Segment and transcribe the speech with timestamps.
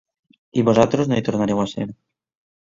[0.61, 1.87] I vosaltres no hi tornareu a ser.